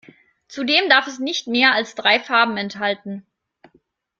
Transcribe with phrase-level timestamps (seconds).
[0.47, 3.23] Zudem darf es nicht mehr als drei Farben enthalten.